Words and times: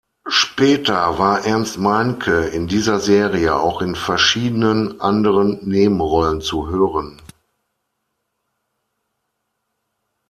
Später 0.25 1.19
war 1.19 1.45
Ernst 1.45 1.77
Meincke 1.77 2.45
in 2.45 2.65
dieser 2.67 2.99
Serie 2.99 3.55
auch 3.55 3.83
in 3.83 3.93
verschiedenen 3.93 4.99
anderen 4.99 5.59
Nebenrollen 5.67 6.41
zu 6.41 6.67
hören. 6.69 7.21